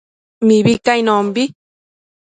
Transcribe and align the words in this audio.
Mibi 0.47 0.73
cainonbi 0.85 1.43